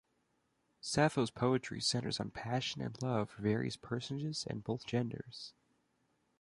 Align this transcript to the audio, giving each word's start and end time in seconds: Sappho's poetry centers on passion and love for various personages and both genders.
Sappho's 0.81 1.29
poetry 1.29 1.79
centers 1.79 2.19
on 2.19 2.31
passion 2.31 2.81
and 2.81 2.99
love 3.03 3.29
for 3.29 3.43
various 3.43 3.77
personages 3.77 4.47
and 4.49 4.63
both 4.63 4.83
genders. 4.87 5.53